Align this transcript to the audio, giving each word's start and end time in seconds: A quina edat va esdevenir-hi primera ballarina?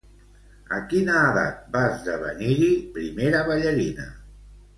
A 0.77 0.79
quina 0.93 1.17
edat 1.25 1.59
va 1.75 1.83
esdevenir-hi 1.89 2.71
primera 2.97 3.45
ballarina? 3.53 4.09